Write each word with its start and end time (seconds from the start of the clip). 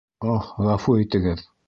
Аһ, 0.35 0.47
ғәфү 0.69 0.95
итегеҙ! 1.05 1.45